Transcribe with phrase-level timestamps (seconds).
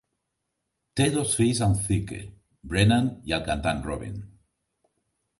[0.99, 2.21] Té dos fills amb Thicke,
[2.71, 4.17] Brennan i el cantant Robin.